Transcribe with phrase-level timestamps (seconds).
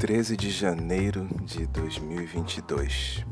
[0.00, 3.22] 13 de janeiro de 2022.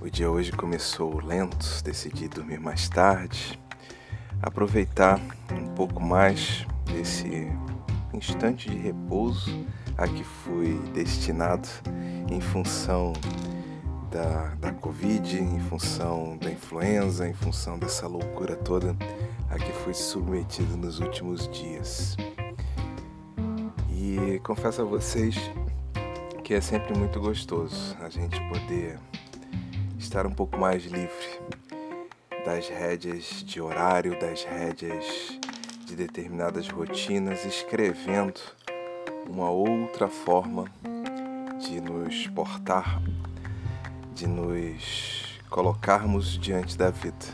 [0.00, 3.58] O dia hoje começou lento, decidi dormir mais tarde,
[4.40, 5.20] aproveitar
[5.50, 7.50] um pouco mais desse
[8.14, 9.66] instante de repouso
[9.96, 11.68] a que fui destinado
[12.30, 13.12] em função
[14.12, 18.96] da, da Covid, em função da influenza, em função dessa loucura toda
[19.50, 22.16] a que fui submetido nos últimos dias.
[24.10, 25.36] E confesso a vocês
[26.42, 28.98] que é sempre muito gostoso a gente poder
[29.98, 31.38] estar um pouco mais livre
[32.42, 35.38] das rédeas de horário, das rédeas
[35.84, 38.40] de determinadas rotinas, escrevendo
[39.28, 40.64] uma outra forma
[41.60, 43.02] de nos portar,
[44.14, 47.26] de nos colocarmos diante da vida,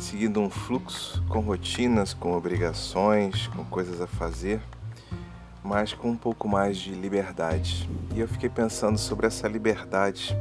[0.00, 4.60] seguindo um fluxo com rotinas, com obrigações, com coisas a fazer
[5.62, 7.88] mas com um pouco mais de liberdade.
[8.14, 10.36] E eu fiquei pensando sobre essa liberdade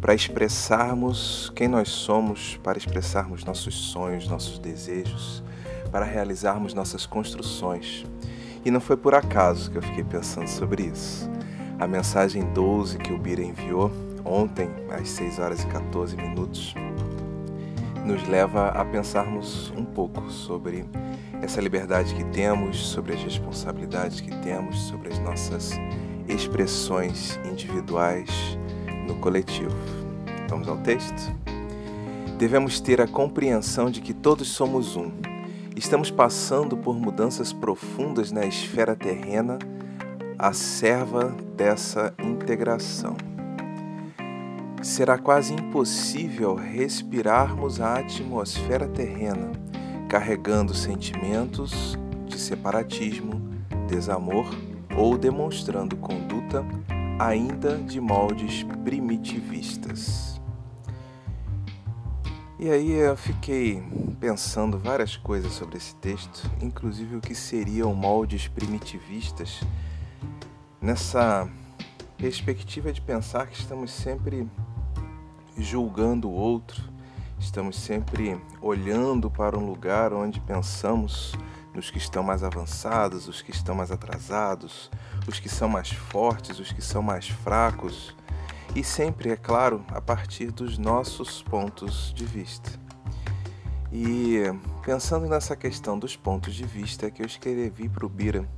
[0.00, 5.42] para expressarmos quem nós somos, para expressarmos nossos sonhos, nossos desejos,
[5.90, 8.04] para realizarmos nossas construções.
[8.64, 11.30] E não foi por acaso que eu fiquei pensando sobre isso.
[11.78, 13.90] A mensagem 12 que o Bira enviou
[14.24, 16.74] ontem, às 6 horas e 14 minutos,
[18.04, 20.84] nos leva a pensarmos um pouco sobre
[21.40, 25.72] essa liberdade que temos, sobre as responsabilidades que temos, sobre as nossas
[26.28, 28.30] expressões individuais
[29.06, 29.76] no coletivo.
[30.48, 31.34] Vamos ao texto?
[32.38, 35.12] Devemos ter a compreensão de que todos somos um.
[35.76, 39.58] Estamos passando por mudanças profundas na esfera terrena,
[40.38, 43.16] a serva dessa integração.
[44.82, 49.52] Será quase impossível respirarmos a atmosfera terrena
[50.08, 53.40] carregando sentimentos de separatismo,
[53.86, 54.44] desamor
[54.96, 56.64] ou demonstrando conduta
[57.16, 60.40] ainda de moldes primitivistas.
[62.58, 63.80] E aí eu fiquei
[64.18, 69.60] pensando várias coisas sobre esse texto, inclusive o que seriam moldes primitivistas,
[70.80, 71.48] nessa
[72.18, 74.48] perspectiva de pensar que estamos sempre
[75.56, 76.92] julgando o outro,
[77.42, 81.34] Estamos sempre olhando para um lugar onde pensamos
[81.74, 84.88] nos que estão mais avançados, os que estão mais atrasados,
[85.26, 88.16] os que são mais fortes, os que são mais fracos,
[88.76, 92.70] e sempre, é claro, a partir dos nossos pontos de vista.
[93.92, 94.44] E
[94.84, 98.48] pensando nessa questão dos pontos de vista, que eu escrevi para o Bira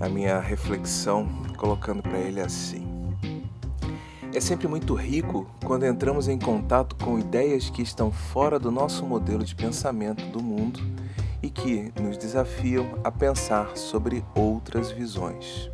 [0.00, 1.26] a minha reflexão,
[1.58, 2.85] colocando para ele assim:
[4.36, 9.02] é sempre muito rico quando entramos em contato com ideias que estão fora do nosso
[9.02, 10.78] modelo de pensamento do mundo
[11.42, 15.70] e que nos desafiam a pensar sobre outras visões.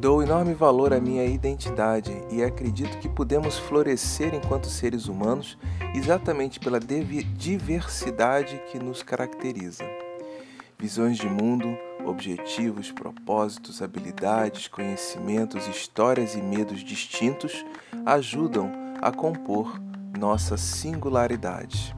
[0.00, 5.58] Dou enorme valor à minha identidade e acredito que podemos florescer enquanto seres humanos
[5.94, 9.84] exatamente pela diversidade que nos caracteriza.
[10.78, 11.76] Visões de mundo,
[12.08, 17.64] objetivos, propósitos, habilidades, conhecimentos, histórias e medos distintos
[18.06, 18.70] ajudam
[19.00, 19.80] a compor
[20.18, 21.94] nossa singularidade.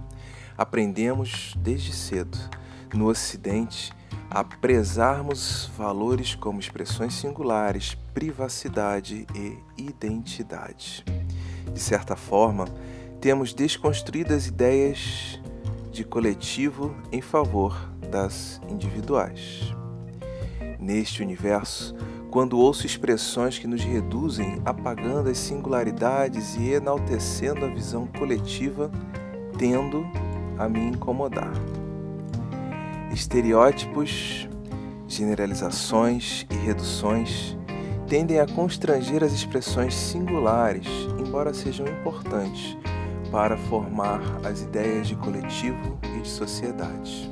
[0.57, 2.39] Aprendemos desde cedo,
[2.93, 3.93] no Ocidente,
[4.29, 11.05] a prezarmos valores como expressões singulares, privacidade e identidade.
[11.73, 12.67] De certa forma,
[13.21, 15.41] temos desconstruído as ideias
[15.91, 19.75] de coletivo em favor das individuais.
[20.91, 21.95] Neste universo,
[22.33, 28.91] quando ouço expressões que nos reduzem, apagando as singularidades e enaltecendo a visão coletiva,
[29.57, 30.05] tendo
[30.59, 31.53] a me incomodar.
[33.13, 34.49] Estereótipos,
[35.07, 37.57] generalizações e reduções
[38.09, 40.89] tendem a constranger as expressões singulares,
[41.21, 42.77] embora sejam importantes
[43.31, 47.31] para formar as ideias de coletivo e de sociedade.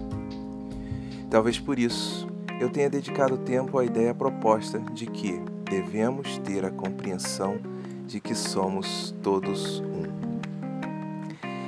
[1.29, 2.28] Talvez por isso
[2.61, 7.59] eu tenha dedicado tempo à ideia proposta de que devemos ter a compreensão
[8.07, 10.09] de que somos todos um.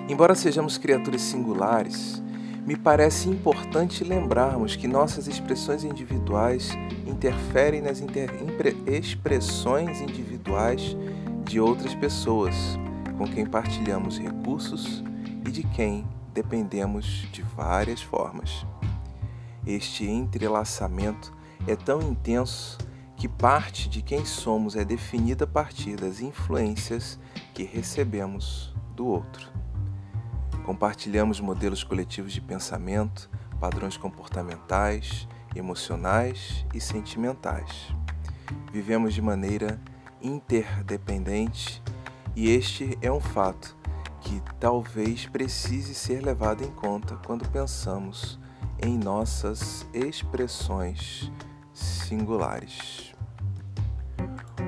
[0.08, 2.20] Embora sejamos criaturas singulares,
[2.66, 6.70] me parece importante lembrarmos que nossas expressões individuais
[7.06, 8.31] interferem nas inter
[8.86, 10.96] expressões individuais
[11.44, 12.54] de outras pessoas
[13.16, 15.02] com quem partilhamos recursos
[15.46, 18.64] e de quem dependemos de várias formas.
[19.66, 21.32] Este entrelaçamento
[21.66, 22.78] é tão intenso
[23.16, 27.18] que parte de quem somos é definida a partir das influências
[27.52, 29.50] que recebemos do outro.
[30.64, 33.30] Compartilhamos modelos coletivos de pensamento,
[33.60, 37.94] padrões comportamentais, emocionais e sentimentais.
[38.72, 39.80] vivemos de maneira
[40.22, 41.82] interdependente
[42.34, 43.76] e este é um fato
[44.20, 48.39] que talvez precise ser levado em conta quando pensamos
[48.82, 51.31] em nossas expressões
[51.73, 53.15] singulares.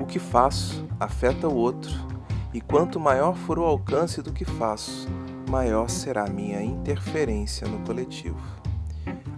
[0.01, 1.91] O que faço afeta o outro,
[2.53, 5.07] e quanto maior for o alcance do que faço,
[5.49, 8.41] maior será a minha interferência no coletivo.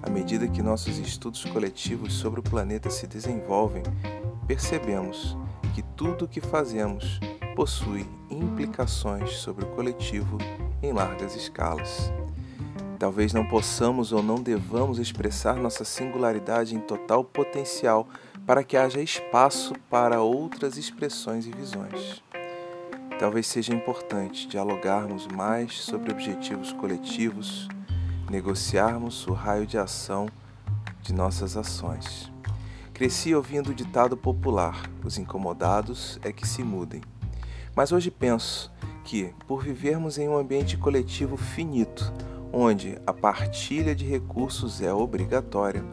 [0.02, 3.84] À medida que nossos estudos coletivos sobre o planeta se desenvolvem,
[4.48, 5.38] percebemos
[5.74, 7.20] que tudo o que fazemos
[7.56, 10.38] possui implicações sobre o coletivo
[10.82, 12.12] em largas escalas.
[12.98, 18.08] Talvez não possamos ou não devamos expressar nossa singularidade em total potencial
[18.46, 22.24] para que haja espaço para outras expressões e visões.
[23.20, 27.68] Talvez seja importante dialogarmos mais sobre objetivos coletivos,
[28.30, 30.28] negociarmos o raio de ação
[31.02, 32.32] de nossas ações.
[32.94, 37.02] Cresci ouvindo o ditado popular: os incomodados é que se mudem.
[37.76, 38.72] Mas hoje penso
[39.04, 42.12] que, por vivermos em um ambiente coletivo finito,
[42.58, 45.84] onde a partilha de recursos é obrigatória,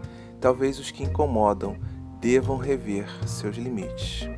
[0.41, 1.77] talvez os que incomodam
[2.21, 4.29] devam rever seus limites.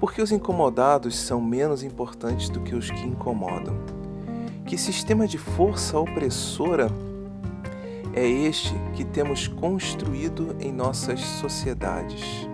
[0.00, 3.76] Porque os incomodados são menos importantes do que os que incomodam?
[4.64, 6.88] Que sistema de força opressora
[8.14, 12.48] é este que temos construído em nossas sociedades?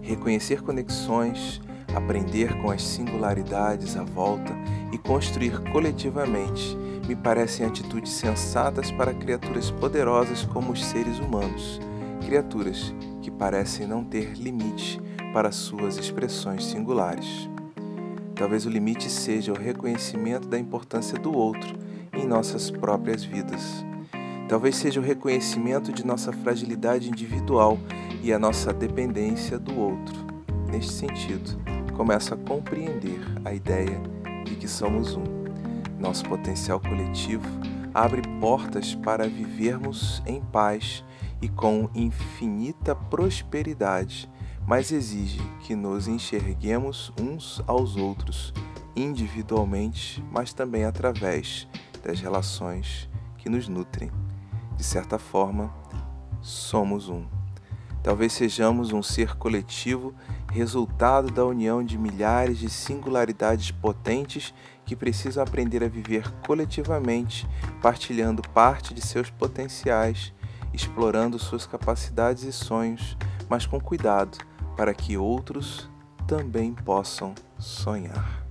[0.00, 1.60] Reconhecer conexões,
[1.94, 4.54] aprender com as singularidades à volta
[4.90, 6.79] e construir coletivamente
[7.10, 11.80] me parecem atitudes sensatas para criaturas poderosas como os seres humanos,
[12.24, 15.02] criaturas que parecem não ter limite
[15.32, 17.50] para suas expressões singulares.
[18.36, 21.76] Talvez o limite seja o reconhecimento da importância do outro
[22.12, 23.84] em nossas próprias vidas.
[24.48, 27.76] Talvez seja o reconhecimento de nossa fragilidade individual
[28.22, 30.14] e a nossa dependência do outro.
[30.70, 31.58] Neste sentido,
[31.96, 34.00] começo a compreender a ideia
[34.44, 35.39] de que somos um.
[36.00, 37.46] Nosso potencial coletivo
[37.92, 41.04] abre portas para vivermos em paz
[41.42, 44.26] e com infinita prosperidade,
[44.66, 48.54] mas exige que nos enxerguemos uns aos outros,
[48.96, 51.68] individualmente, mas também através
[52.02, 53.06] das relações
[53.36, 54.10] que nos nutrem.
[54.76, 55.70] De certa forma,
[56.40, 57.39] somos um.
[58.02, 60.14] Talvez sejamos um ser coletivo,
[60.50, 64.54] resultado da união de milhares de singularidades potentes
[64.86, 67.46] que precisam aprender a viver coletivamente,
[67.82, 70.32] partilhando parte de seus potenciais,
[70.72, 73.16] explorando suas capacidades e sonhos,
[73.48, 74.38] mas com cuidado
[74.76, 75.88] para que outros
[76.26, 78.44] também possam sonhar.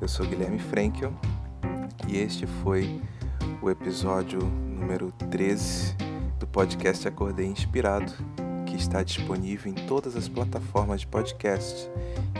[0.00, 1.12] Eu sou Guilherme Frankel
[2.06, 3.00] e este foi
[3.62, 6.07] o episódio número 13
[6.38, 8.12] do podcast Acordei Inspirado,
[8.66, 11.90] que está disponível em todas as plataformas de podcast,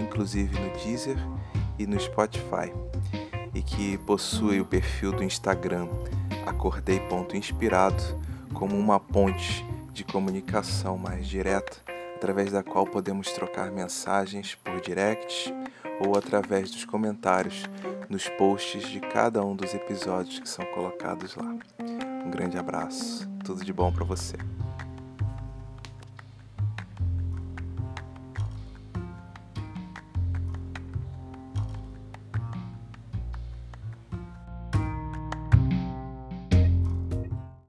[0.01, 1.17] inclusive no Deezer
[1.79, 2.73] e no Spotify,
[3.55, 5.89] e que possui o perfil do Instagram
[6.47, 8.03] acordei.inspirado
[8.55, 11.77] como uma ponte de comunicação mais direta,
[12.15, 15.53] através da qual podemos trocar mensagens por direct
[16.01, 17.65] ou através dos comentários
[18.09, 21.55] nos posts de cada um dos episódios que são colocados lá.
[22.25, 24.37] Um grande abraço, tudo de bom para você.